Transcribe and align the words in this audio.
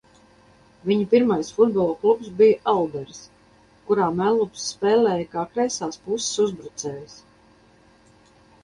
Viņa 0.91 1.09
pirmais 1.11 1.51
futbola 1.57 1.97
klubs 2.05 2.31
bija 2.41 2.73
Aldaris, 2.73 3.19
kurā 3.91 4.09
Mellups 4.23 4.67
spēlēja 4.73 5.29
kā 5.37 5.45
kreisās 5.55 6.03
puses 6.09 6.35
uzbrucējs. 6.49 7.25